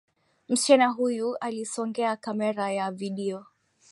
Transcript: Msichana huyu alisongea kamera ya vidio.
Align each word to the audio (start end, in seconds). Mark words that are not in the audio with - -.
Msichana 0.49 0.87
huyu 0.87 1.37
alisongea 1.37 2.15
kamera 2.17 2.71
ya 2.71 2.91
vidio. 2.91 3.45